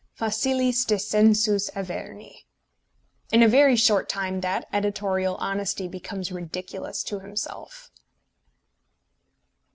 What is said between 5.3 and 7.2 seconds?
honesty becomes ridiculous to